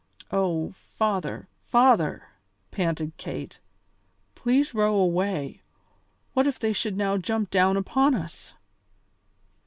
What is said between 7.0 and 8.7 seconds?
jump down upon us?"